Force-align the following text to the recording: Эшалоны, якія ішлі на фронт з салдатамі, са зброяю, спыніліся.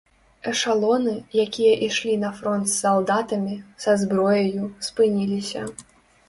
Эшалоны, 0.51 1.11
якія 1.45 1.73
ішлі 1.87 2.15
на 2.23 2.31
фронт 2.39 2.65
з 2.71 2.79
салдатамі, 2.79 3.55
са 3.85 3.91
зброяю, 4.05 4.65
спыніліся. 4.89 5.69